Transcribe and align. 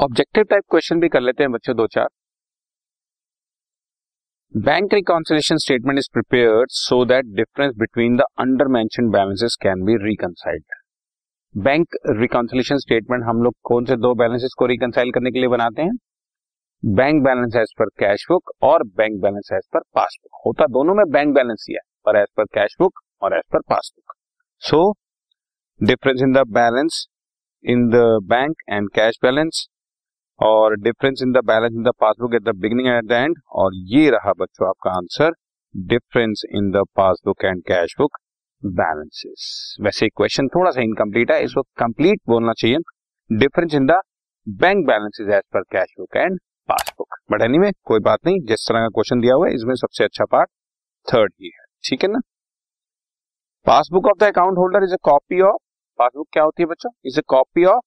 Objective 0.00 0.44
type 0.50 0.62
question 0.70 1.00
भी 1.00 1.08
कर 1.08 1.20
लेते 1.20 1.42
हैं 1.42 1.50
बच्चों, 1.52 1.74
दो 1.76 1.86
चार। 1.86 2.06
Bank 4.54 4.94
reconciliation 4.94 5.56
statement 5.56 5.98
is 5.98 6.08
prepared 6.12 6.70
so 6.72 7.04
that 7.04 7.24
difference 7.36 7.74
between 7.78 8.16
the 8.16 8.24
under 8.38 8.68
mention 8.68 9.10
balances 9.10 9.56
can 9.62 9.82
be 9.84 9.96
reconciled 10.04 10.76
bank 11.54 11.96
reconciliation 12.20 12.78
statement 12.78 13.24
हम 13.24 13.42
लोग 13.42 13.54
कौन 13.62 13.84
से 13.84 13.96
दो 13.96 14.14
बैलेंसेस 14.14 14.54
को 14.58 14.66
रिकनसाइल 14.66 15.10
करने 15.12 15.30
के 15.30 15.38
लिए 15.38 15.48
बनाते 15.48 15.82
हैं? 15.82 15.96
Bank 16.82 17.22
balance 17.24 17.56
as 17.56 17.74
per 17.78 17.88
cash 17.98 18.24
book 18.30 18.52
और 18.62 18.84
bank 18.92 19.20
balance 19.22 19.50
as 19.52 19.66
per 19.74 19.80
passbook 19.94 20.40
होता 20.46 20.66
दोनों 20.68 20.94
में 20.94 21.04
बैंक 21.08 21.34
बैलेंस 21.34 21.66
ही 21.68 21.74
है, 21.74 21.80
पर 22.06 22.20
एज 22.20 22.28
पर 22.36 22.44
कैश 22.54 22.76
बुक 22.80 23.00
और 23.22 23.36
as 23.38 23.42
per 23.52 23.60
passbook 23.68 24.14
so 24.62 24.80
difference 25.80 26.22
in 26.22 26.32
the 26.32 26.46
balance 26.52 27.06
in 27.64 27.88
the 27.88 28.02
bank 28.24 28.56
and 28.68 28.88
cash 28.94 29.18
balance 29.22 29.66
और 30.40 30.74
difference 30.78 31.20
in 31.22 31.32
the 31.32 31.44
balance 31.46 31.72
in 31.72 31.82
the 31.82 31.92
passbook 32.00 32.34
at 32.34 32.42
the 32.42 32.56
beginning 32.58 32.88
at 32.88 33.04
the 33.04 33.12
end 33.24 33.36
और 33.62 33.74
ये 33.88 34.08
रहा 34.10 34.32
बच्चों 34.38 34.68
आपका 34.68 34.90
answer 34.90 35.32
difference 35.74 36.42
in 36.50 36.70
the 36.70 36.84
passbook 36.96 37.44
and 37.44 37.62
cash 37.64 37.94
book 37.98 38.18
balances 38.62 39.76
वैसे 39.80 40.08
question 40.08 40.48
थोड़ा 40.48 40.70
सा 40.70 40.80
incomplete 40.82 41.30
है 41.30 41.42
इसको 41.44 41.62
कंप्लीट 41.78 42.20
बोलना 42.28 42.52
चाहिए। 42.52 42.78
Difference 43.30 43.74
in 43.74 43.86
the 43.86 44.00
bank 44.46 44.86
balances 44.86 45.28
as 45.28 45.42
per 45.54 45.62
cash 45.72 45.94
book 45.98 46.16
and 46.16 46.38
passbook 46.68 47.14
but 47.32 47.42
any 47.42 47.70
कोई 47.84 48.00
बात 48.00 48.18
नहीं, 48.26 48.40
जिस 48.40 48.66
तरह 48.68 48.80
का 48.80 48.88
क्वेश्चन 48.88 49.20
दिया 49.20 49.34
हुआ 49.34 49.46
है, 49.48 49.54
इसमें 49.54 49.74
सबसे 49.74 50.04
अच्छा 50.04 50.24
पार्ट 50.24 50.48
थर्ड 51.08 51.32
ही 51.40 51.46
है। 51.48 51.64
ठीक 51.84 52.02
है 52.04 52.08
ना? 52.10 52.20
Passbook 53.66 54.06
of 54.06 54.18
the 54.18 54.22
account 54.24 54.58
holder 54.58 54.84
is 54.84 54.92
a 54.94 54.96
copy 55.04 55.40
of 55.42 55.56
passbook 55.98 56.28
क्या 56.32 56.42
होती 56.42 56.62
है 56.62 56.66
बच्चों? 56.66 56.90
Is 57.06 57.18
a 57.18 57.22
copy 57.28 57.64
of 57.66 57.80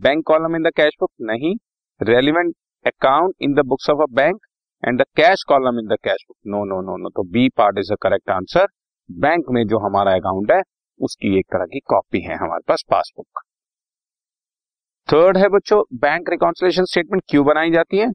bank 0.00 0.24
column 0.26 0.56
in 0.56 0.62
the 0.62 0.72
cash 0.76 0.96
book 1.00 1.10
नहीं। 1.22 1.54
Relevant 2.00 2.54
account 2.86 3.34
in 3.42 3.54
the 3.54 3.64
books 3.66 3.90
of 3.90 4.02
a 4.02 4.06
bank 4.14 4.40
and 4.82 5.00
the 5.00 5.04
cash 5.16 5.42
column 5.48 5.78
in 5.78 5.86
the 5.86 5.96
cash 6.04 6.24
book 6.28 6.36
no 6.46 6.64
no 6.64 6.80
no 6.82 6.96
no 6.96 7.08
तो 7.08 7.22
B 7.32 7.48
part 7.56 7.78
is 7.78 7.92
the 7.92 7.96
correct 8.02 8.30
answer 8.30 8.66
bank 9.10 9.44
में 9.50 9.66
जो 9.66 9.78
हमारा 9.78 10.14
account 10.16 10.50
है, 10.52 10.60
उसकी 11.00 11.38
एक 11.38 11.46
तरह 11.52 11.64
की 11.64 11.80
कॉपी 11.86 12.20
है 12.20 12.36
हमारे 12.36 12.62
पास 12.68 12.84
पासबुक 12.90 13.42
थर्ड 15.08 15.36
है 15.36 15.48
बच्चों 15.48 15.82
बैंक 16.00 16.30
रिकॉन्सिलेशन 16.30 16.84
स्टेटमेंट 16.84 17.22
क्यों 17.30 17.44
बनाई 17.46 17.70
जाती 17.70 17.98
है? 17.98 18.10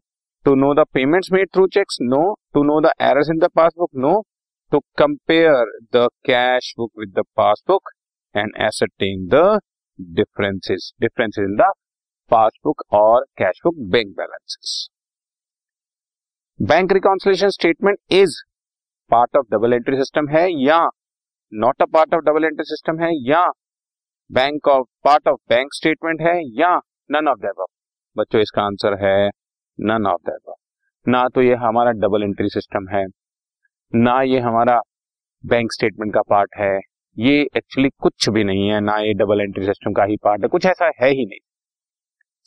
To 0.46 0.56
know 0.56 0.74
the 0.74 0.86
payments 0.94 1.32
made 1.34 1.50
through 1.56 1.68
cheques 1.74 1.98
no 2.02 2.24
to 2.54 2.64
know 2.64 2.80
the 2.82 2.92
errors 3.02 3.30
in 3.34 3.40
the 3.40 3.50
passbook 3.56 3.90
no 3.98 4.20
to 4.72 4.80
compare 4.98 5.78
the 5.96 6.08
cash 6.26 6.74
book 6.78 6.92
with 7.00 7.14
the 7.20 7.24
passbook 7.38 7.90
and 8.36 8.52
ascertain 8.62 9.28
the 9.34 9.46
differences 10.00 10.92
differences 11.02 11.44
in 11.44 11.56
the 11.56 11.72
passbook 12.34 12.82
और 12.94 13.26
cash 13.38 13.60
book 13.66 13.76
bank 13.92 14.08
balances. 14.18 14.88
Bank 16.60 16.94
reconciliation 16.94 17.50
statement 17.50 17.98
is 18.12 18.36
part 19.12 19.38
of 19.38 19.46
double 19.52 19.74
entry 19.74 19.98
system 19.98 20.28
है 20.30 20.48
या 20.62 20.80
not 21.52 21.82
a 21.82 21.86
part 21.94 22.14
of 22.14 22.24
double 22.24 22.46
entry 22.46 22.66
system 22.66 23.04
है 23.04 23.10
या 23.30 23.46
bank 24.30 24.68
of 24.68 24.88
part 25.04 25.28
of 25.28 25.40
bank 25.50 25.74
statement 25.74 26.22
है 26.22 26.36
या 26.62 26.76
none 27.10 27.28
of 27.28 27.40
that 27.40 27.66
बच्चों, 28.16 28.42
इसका 28.42 28.62
answer 28.62 28.98
है 29.04 29.30
नन 29.80 30.08
ऑफ़ 30.08 30.30
दैट 30.30 30.56
ना 31.06 31.28
तो 31.30 31.42
ये 31.42 31.56
हमारा 31.60 31.92
डबल 32.00 32.24
एंट्री 32.24 32.50
सिस्टम 32.50 32.88
है, 32.90 33.06
ना 33.94 34.22
ये 34.24 34.40
हमारा 34.40 34.82
बैंक 35.44 35.72
स्टेटमेंट 35.74 36.14
का 36.14 36.22
पार्ट 36.30 36.56
है, 36.58 36.78
ये 37.18 37.42
एक्चुअली 37.58 37.90
कुछ 38.02 38.30
भी 38.30 38.44
नहीं 38.44 38.68
है, 38.70 38.80
ना 38.82 38.98
ये 39.00 39.14
डबल 39.16 39.42
एंट्री 39.42 39.66
सिस्टम 39.66 39.94
का 39.94 40.04
ही 40.04 40.18
पार्ट 40.24 40.44
है, 40.44 40.48
कुछ 40.50 40.66
ऐसा 40.66 40.92
है 41.02 41.10
ही 41.10 41.26
नहीं। 41.26 41.40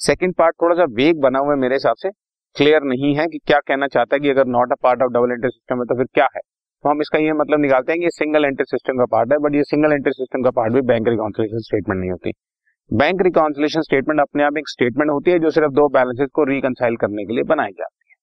सेकेंड 0.00 0.34
पार्ट 0.34 0.54
थोड़ा 0.62 0.74
सा 0.76 0.84
वेग 0.94 1.20
बना 1.20 1.38
हुआ 1.38 1.52
है 1.52 1.58
मेरे 1.58 1.74
हिसाब 1.74 1.96
से। 1.96 2.10
क्लियर 2.56 2.82
नहीं 2.84 3.14
है 3.16 3.26
कि 3.26 3.38
क्या 3.38 3.58
कहना 3.66 3.86
चाहता 3.86 4.16
है 4.16 4.20
कि 4.20 4.30
अगर 4.30 4.46
not 4.48 4.72
a 4.72 4.76
part 4.82 5.02
of 5.02 5.12
double 5.12 5.32
entry 5.32 5.50
system 5.50 5.78
है 5.78 5.84
तो 5.84 5.96
फिर 5.96 6.06
क्या 6.14 6.26
है। 6.34 6.40
तो 6.84 6.88
हम 6.88 7.00
इसका 7.00 7.18
ये 7.18 7.32
मतलब 7.32 7.60
निकालते 7.60 7.92
हैं 7.92 8.00
कि 8.00 8.10
सिंगल 8.10 8.44
एंट्री 8.44 8.64
सिस्टम 8.64 8.98
का 8.98 9.04
पार्ट 9.06 9.32
है 9.32 9.38
बट 9.38 9.54
ये 9.54 9.62
सिंगल 9.64 9.92
एंट्री 9.92 10.12
सिस्टम 10.12 10.42
का 10.42 10.50
पार्ट 10.50 10.72
भी 10.72 10.80
बैंक 10.82 11.08
रिकॉन्सिलेशन 11.08 11.60
स्टेटमेंट 11.60 12.00
नहीं 12.00 12.10
होती। 12.10 12.32
बैंक 12.90 13.22
रिकॉन्सिलेशन 13.22 13.80
स्टेटमेंट 13.80 14.20
अपने 14.20 14.42
आप 14.42 14.58
एक 14.58 14.68
स्टेटमेंट 14.68 15.10
होती 15.10 15.30
है 15.30 15.38
जो 15.38 15.50
सिर्फ़ 15.50 15.72
दो 15.72 15.88
बैलेंसेस 15.88 16.28
को 16.34 16.44
रिकनसाइल 16.44 16.96
करने 16.96 17.24
के 17.24 17.34
लिए 17.34 17.44
बनाई 17.44 17.72
जाती 17.72 18.10
है। 18.10 18.14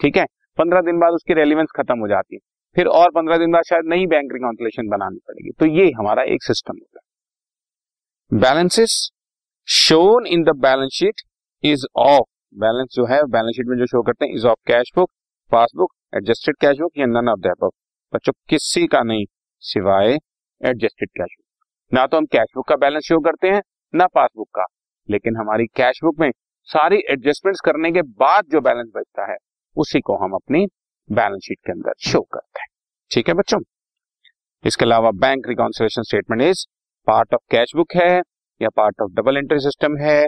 ठीक 0.00 0.16
है? 0.16 0.24
पंद्रह 0.58 0.80
दिन 0.80 0.98
बाद 0.98 1.12
उसकी 1.12 1.34
रेलिवेंस 1.34 1.68
खत्म 1.76 1.98
हो 1.98 2.08
जाती 2.08 2.34
है। 2.34 2.40
फिर 2.76 2.86
और 2.94 3.10
पंद्रह 3.10 3.38
दिन 3.38 3.52
बाद 3.52 3.62
शायद 3.62 3.88
नई 3.88 4.06
बैंक 4.06 4.32
रिकॉन्सिलेशन 4.32 4.88
बनानी 4.88 5.18
पड़ेगी। 5.28 5.50
तो 5.50 5.66
ये 5.74 5.90
हमारा 5.98 6.22
एक 6.24 6.42
सिस्टम 6.44 6.74
होता 6.74 7.00
है 7.00 8.40
balances 8.40 8.96
shown 9.68 10.26
in 10.26 10.42
the 10.44 10.48
balance 10.48 10.90
sheet 10.92 11.20
is 11.64 11.84
of 11.96 12.26
balance 12.54 12.88
जो 12.92 13.04
है 13.06 13.22
बैलेंस 13.24 13.56
शीट 13.56 13.66
में 13.66 13.76
जो 13.78 13.86
शो 13.86 14.02
करते 14.02 14.26
हैं 14.26 14.34
is 14.34 14.46
of 14.46 14.58
cash 14.66 14.90
book 14.96 15.10
passbook 15.50 15.90
adjusted 16.16 16.56
cash 16.60 16.76
book 16.78 16.92
या 16.98 17.06
नन 17.06 17.28
ऑफ़ 17.28 17.38
दैट 17.38 17.64
बच्चों, 18.12 18.32
किसी 18.48 18.86
का 18.86 19.02
नहीं, 19.02 19.24
सिवाय 19.62 20.18
एडजस्टेड 20.60 21.08
कैश 21.08 21.34
बुक 21.38 21.94
ना 21.94 22.06
तो 22.06 22.16
हम 22.16 22.26
कैश 22.26 22.46
बुक 22.54 22.68
का 22.68 22.76
बैलेंस 22.76 23.04
शो 23.04 23.18
करते 23.20 23.48
हैं, 23.48 23.60
ना 23.94 24.06
पासबुक 24.06 24.48
का. 24.54 24.64
लेकिन 25.08 25.36
हमारी 25.36 25.66
कैश 25.66 26.00
बुक 26.04 26.20
में 26.20 26.30
सारी 26.68 27.02
एडजस्टमेंट्स 27.10 27.60
करने 27.60 27.92
के 27.92 28.02
बाद 28.02 28.44
जो 28.50 28.60
बैलेंस 28.60 28.90
बचता 28.96 29.30
है, 29.30 29.36
उसी 29.76 30.00
को 30.00 30.16
हम 30.16 30.32
अपनी 30.32 30.66
बैलेंस 31.08 31.42
शीट 31.44 31.58
के 31.66 31.72
अंदर 31.72 31.92
शो 32.00 32.20
करते 32.22 32.60
हैं. 32.60 32.68
ठीक 33.10 33.28
है 33.28 33.34
बच्चों? 33.34 33.60
इसके 34.64 34.84
अलावा 34.84 35.10
bank 35.10 35.48
reconciliation 35.48 36.02
statement 36.02 36.42
is 36.42 36.66
part 37.06 37.34
of 37.34 37.42
cash 37.50 37.72
book 37.76 37.94
है। 37.96 38.20
या 38.60 38.68
part 38.68 39.00
of 39.02 39.12
double 39.12 39.36
entry 39.36 39.58
system 39.60 39.96
है, 39.96 40.18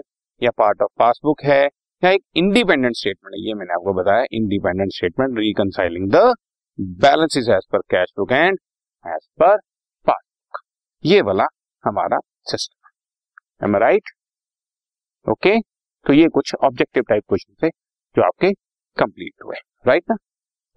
या 0.42 0.50
पार्ट 0.50 0.82
ऑफ़ 0.82 0.90
पासबुक 0.98 1.42
है, 1.44 1.62
या 2.02 2.10
एक 2.10 2.22
इंडिपेंडेंट 2.36 2.96
स्टेटमेंट 2.96 3.34
है, 3.34 3.40
ये 3.48 3.54
मैंने 3.54 3.72
आपको 3.72 3.92
बताया 3.94 4.24
independent 4.32 4.92
statement 4.92 5.38
reconciling 5.38 6.10
the 6.10 6.32
balance 7.00 7.36
is 7.36 7.50
as 7.50 7.66
per 7.72 7.78
cash 7.90 8.12
book 8.18 8.32
and 8.32 8.58
as 9.04 9.26
per 9.40 9.56
passbook 10.06 10.60
ये 11.04 11.20
वाला 11.22 11.46
हमारा 11.84 12.18
सिस्टम 12.50 13.66
एम 13.66 13.76
राइट 13.76 14.10
ओके 15.26 15.58
तो 16.06 16.12
ये 16.12 16.28
कुछ 16.28 16.54
ऑब्जेक्टिव 16.64 17.04
टाइप 17.08 17.22
क्वेश्चन 17.28 17.54
थे 17.62 17.70
जो 18.16 18.22
आपके 18.22 18.52
कंप्लीट 18.96 19.44
हुए। 19.44 19.56
राइट 19.86 20.04
ना? 20.10 20.16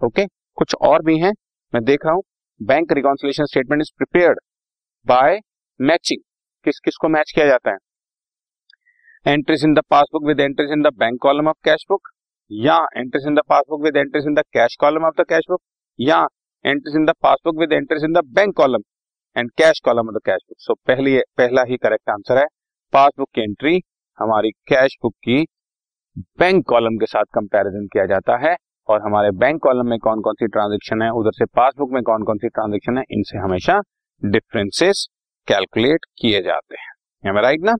ओके? 0.01 0.25
कुछ 0.57 0.75
और 0.81 1.03
भी 1.03 1.17
हैं? 1.19 1.31
मैं 1.73 1.83
देख 1.83 2.05
रहा 2.05 2.13
हूँ। 2.13 2.23
Bank 2.61 2.91
reconciliation 2.91 3.45
statement 3.45 3.81
is 3.81 3.91
prepared 3.97 4.39
by 5.07 5.39
matching 5.79 6.21
किस 6.65 6.79
किस 6.79 6.97
को 6.97 7.09
मैच 7.09 7.31
किया 7.35 7.45
जाता 7.45 7.71
है? 7.71 7.77
Entries 9.25 9.63
in 9.65 9.73
the 9.73 9.81
passbook 9.89 10.25
with 10.27 10.39
entries 10.39 10.71
in 10.71 10.81
the 10.81 10.93
bank 10.95 11.19
column 11.21 11.47
of 11.47 11.57
cash 11.65 11.85
book 11.89 12.09
या 12.51 12.77
entries 12.97 13.27
in 13.27 13.35
the 13.35 13.41
passbook 13.49 13.83
with 13.83 13.97
entries 13.97 14.25
in 14.27 14.33
the 14.33 14.43
cash 14.53 14.75
column 14.79 15.05
of 15.05 15.21
the 15.21 15.25
cash 15.29 15.45
book 15.49 15.61
या 15.99 16.17
entries 16.65 16.95
in 16.95 17.05
the 17.05 17.13
passbook 17.21 17.59
with 17.59 17.73
entries 17.73 18.03
in 18.03 18.13
the 18.13 18.23
bank 18.35 18.55
column 18.57 18.81
and 19.35 19.51
cash 19.57 19.79
column 19.85 20.09
of 20.09 20.15
the 20.15 20.19
cash 20.25 20.41
book 20.49 20.57
so 20.59 20.73
पहली, 20.87 21.17
पहला 21.37 21.63
ही 21.63 21.77
correct 21.77 22.09
answer 22.09 22.37
है। 22.37 22.45
Passbook 22.93 23.29
की 23.35 23.41
entry 23.41 23.79
हमारी 24.19 24.51
cash 24.67 24.97
book 25.03 25.13
की 25.23 25.41
bank 26.39 26.65
column 26.65 26.97
के 26.97 27.05
साथ 27.05 27.25
कंपैरिजन 27.33 27.87
किया 27.93 28.05
जाता 28.05 28.37
है 28.39 28.55
और 28.89 29.01
हमारे 29.01 29.31
बैंक 29.37 29.61
कॉलम 29.61 29.89
में 29.89 29.97
कौन 29.99 30.21
कौन 30.21 30.33
सी 30.33 30.47
ट्रांजेक्शन 30.47 31.01
है, 31.01 31.09
उधर 31.11 31.31
से 31.31 31.45
पासबुक 31.55 31.91
में 31.91 32.01
कौन 32.03 32.23
कौन 32.23 32.37
सी 32.37 32.49
ट्रांजेक्शन 32.49 32.97
है, 32.97 33.03
इनसे 33.11 33.37
हमेशा 33.37 33.79
डिफरेंसेस 34.21 35.07
कैलकुलेट 35.47 36.05
किए 36.17 36.41
जाते 36.41 36.75
हैं। 36.75 37.41
राइट 37.43 37.61
ना? 37.63 37.75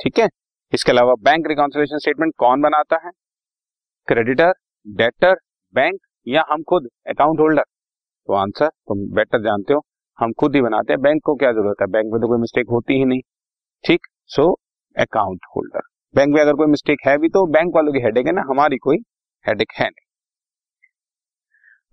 ठीक 0.00 0.18
है? 0.18 0.28
इसके 0.72 0.92
अलावा 0.92 1.14
बैंक 1.22 1.46
रिकॉन्सिलेशन 1.48 1.98
स्टेटमेंट 1.98 2.32
कौन 2.38 2.62
बनाता 2.62 2.96
है? 3.06 3.10
क्रेडिटर 4.08 4.52
डेटर 4.86 5.34
बैंक 5.74 5.98
या 6.26 6.44
हम 6.50 6.62
खुद 6.62 6.88
अकाउंट 7.08 7.40
होल्डर 7.40 7.62
तो 7.62 8.34
आंसर 8.34 8.68
तुम 8.68 8.98
बेटर 9.14 9.42
जानते 9.42 9.74
हो, 9.74 9.80
हम 10.18 10.32
खुद 10.40 10.54
ही 10.54 10.60
बनाते 10.62 10.92
हैं। 10.92 11.00
बैंक 11.02 11.22
को 11.24 11.34
क्या 11.36 11.52
ज़रूरत 11.52 11.76
है? 11.80 11.86
बैंक 11.88 12.12
में 12.12 12.20
तो 12.20 12.28
कोई 12.28 12.38
मिस्टेक 12.40 12.66
होती 12.70 12.98
ही 12.98 13.04
नहीं। 13.04 13.20
ठीक? 13.84 14.06
सो 14.26 14.52
अकाउंट 14.96 15.46
होल्डर 15.56 15.80
बैंक 16.14 16.34
में 16.34 16.40
अगर 16.40 16.54
कोई 16.54 16.66
मिस्टेक 16.68 17.06
है 17.06 17.16
भी 17.18 17.28
तो 17.28 17.46
बैंक 17.52 17.74
वालों 17.74 17.92
की 17.92 18.00
हेडेक 18.00 18.26
है 18.26 18.32
ना? 18.32 18.42
हमारी 18.50 18.78
कोई 18.78 18.96
हेडेक 19.44 19.72
है 19.76 19.86
नहीं। 19.86 20.06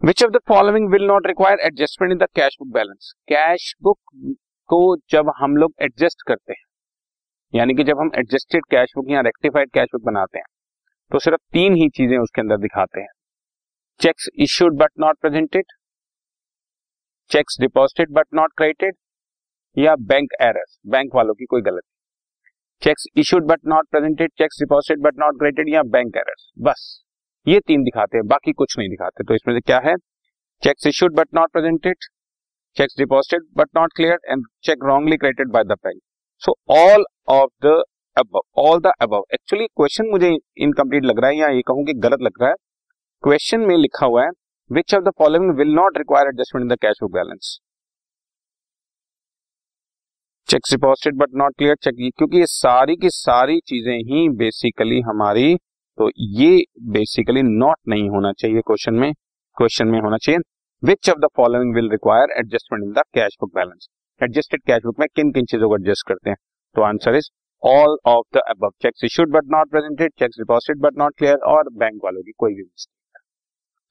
Which 0.01 0.23
of 0.23 0.31
the 0.31 0.39
following 0.47 0.91
will 0.91 1.05
not 1.07 1.27
require 1.27 1.59
adjustment 1.61 2.11
in 2.11 2.17
the 2.17 2.27
cash 2.35 2.57
book 2.59 2.73
balance 2.73 3.13
cash 3.29 3.73
book 3.83 3.97
को 4.69 4.79
जब 5.11 5.31
हम 5.37 5.55
लोग 5.57 5.73
एडजस्ट 5.81 6.21
करते 6.27 6.53
हैं, 6.53 6.63
यानी 7.53 7.73
कि 7.73 7.83
जब 7.83 7.99
हम 7.99 8.11
एडजस्टेड 8.15 8.65
कैश 8.71 8.93
बुक 8.95 9.11
या 9.11 9.21
रेक्टिफाइड 9.21 9.69
कैश 9.71 9.87
बुक 9.93 10.03
बनाते 10.05 10.37
हैं 10.37 10.45
तो 11.11 11.19
सिर्फ़ 11.19 11.41
तीन 11.53 11.75
ही 11.75 11.87
चीज़ें 11.91 12.17
उसके 12.17 12.41
अंदर 12.41 12.57
दिखाते 12.59 13.01
हैं। 13.01 13.07
Cheques 13.99 14.29
issued 14.37 14.77
but 14.77 14.89
not 14.99 15.17
presented 15.21 15.71
cheques 17.31 17.57
deposited 17.61 18.11
but 18.11 18.25
not 18.33 18.53
credited 18.57 18.95
या 19.77 19.95
बैंक 20.05 20.33
एरर्स 20.41 20.77
बैंक 20.87 21.15
वालों 21.15 21.33
की 21.33 21.45
कोई 21.45 21.61
गलती। 21.61 21.87
Cheques 22.81 23.05
issued 23.17 23.47
but 23.47 23.59
not 23.67 23.87
presented 23.91 24.31
cheques 24.37 24.59
deposited 24.59 25.03
but 25.03 25.19
not 25.19 25.39
credited 25.39 25.73
या 25.73 25.83
बैंक 25.87 26.17
एरर्स 26.17 26.51
बस। 26.59 26.85
ये 27.47 27.59
तीन 27.59 27.83
दिखाते 27.83 28.17
हैं, 28.17 28.25
बाकी 28.27 28.51
कुछ 28.53 28.77
नहीं 28.79 28.89
दिखाते। 28.89 29.23
तो 29.23 29.35
इसमें 29.35 29.53
से 29.55 29.61
क्या 29.61 29.79
है? 29.79 29.95
Cheques 30.63 30.87
issued 30.87 31.15
but 31.15 31.27
not 31.35 31.51
presented 31.51 32.05
cheques 32.79 32.95
deposited 32.97 33.43
but 33.57 33.67
not 33.75 33.93
clear 33.95 34.19
and 34.31 34.45
cheque 34.63 34.83
wrongly 34.83 35.17
credited 35.17 35.51
by 35.51 35.63
the 35.63 35.77
bank 35.85 35.99
so 36.41 36.55
all 36.71 37.05
of 37.29 37.49
the 37.65 37.81
above 38.17 38.39
all 38.61 38.79
the 38.79 38.91
above 39.01 39.23
actually 39.33 39.65
question 39.67 40.09
मुझे 40.11 40.29
इनकम्प्लीट 40.57 41.03
लग 41.03 41.19
रहा 41.19 41.29
है 41.31 41.37
या 41.37 41.47
ये 41.49 41.61
कहूँ 41.67 41.85
कि 41.85 41.93
गलत 42.05 42.21
लग 42.21 42.41
रहा 42.41 42.49
है? 42.49 42.55
क्वेश्चन 43.23 43.59
में 43.61 43.75
लिखा 43.77 44.05
हुआ 44.05 44.23
है 44.23 44.29
which 44.69 44.95
of 44.95 45.03
the 45.03 45.11
following 45.19 45.55
will 45.57 45.73
not 45.73 45.97
require 45.97 46.27
adjustment 46.27 46.63
in 46.63 46.75
the 46.75 46.77
cash 46.81 46.97
book 47.03 47.11
balance 47.13 47.59
cheque 50.49 50.61
deposited 50.71 51.15
but 51.15 51.35
not 51.35 51.55
clear 51.57 51.75
cheque 51.83 51.95
क्योंकि 52.17 52.37
ये 52.37 52.45
सारी 52.45 52.95
की 52.95 53.09
सारी 53.09 53.59
चीज़ें 53.67 53.97
ही 54.11 54.27
बेसिकली 54.37 54.99
हमारी 55.01 55.55
तो 55.97 56.09
ये 56.39 56.63
बेसिकली 56.93 57.41
नॉट 57.43 57.77
नहीं 57.87 58.09
होना 58.09 58.31
चाहिए 58.33 58.61
क्वेश्चन 58.61 58.93
में 58.93 59.11
क्वेश्चन 59.57 59.87
में 59.87 59.99
होना 60.01 60.17
चाहिए। 60.17 60.39
Which 60.83 61.09
of 61.09 61.17
the 61.19 61.27
following 61.35 61.73
will 61.75 61.89
require 61.91 62.31
adjustment 62.39 62.83
in 62.83 62.91
the 62.93 63.03
cash 63.13 63.35
book 63.41 63.51
balance 63.55 63.87
adjusted 64.21 64.61
cash 64.67 64.83
book 64.83 64.99
में 64.99 65.07
किन 65.15 65.31
किन 65.31 65.45
चीज़ों 65.45 65.67
को 65.69 65.75
एडजस्ट 65.75 66.07
करते 66.07 66.29
हैं? 66.29 66.37
तो 66.75 66.81
answer 66.81 67.15
is 67.15 67.29
all 67.63 67.97
of 68.05 68.37
the 68.37 68.41
above 68.49 68.71
cheques 68.81 69.03
issued 69.03 69.31
but 69.31 69.51
not 69.51 69.69
presented 69.71 70.11
cheques 70.19 70.37
deposited 70.39 70.81
but 70.81 70.97
not 70.97 71.15
clear 71.17 71.37
और 71.47 71.69
bank 71.73 71.99
वालों 72.03 72.21
की 72.21 72.31
कोई 72.37 72.53
भी 72.53 72.61
मिस्टेक 72.61 73.21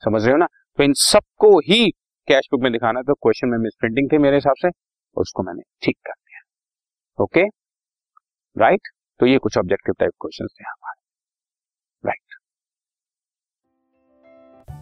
समझ 0.03 0.23
रहे 0.23 0.33
हो 0.33 0.39
ना? 0.39 0.47
तो 0.79 0.85
इन 0.85 0.93
सबको 0.95 1.59
ही 1.69 1.91
कैश 2.29 2.49
बुक 2.53 2.63
में 2.63 2.73
दिखाना 2.73 3.03
तो 3.03 3.15
क्वेश्चन 3.15 3.49
में 3.49 3.59
मिस 3.59 3.75
प्रिंटिंग 3.81 4.11
थी 4.13 4.19
मेरे 4.19 4.37
हिसाब 4.37 4.55
से, 4.59 4.69
उसको 5.17 5.43
मैंने 5.43 5.63
ठीक 5.83 5.97
कर 6.07 6.13
दिया। 6.13 6.41
ओके 7.19 7.45
राइट 8.57 8.89
तो 9.21 9.27
ये 9.27 9.39
कुछ 9.39 9.59
ऑब्जेक्टिव 9.59 9.95
टाइप 9.99 10.13
क्वेश्चन 10.21 10.47
थे 10.47 10.65
हमारे। 10.65 10.88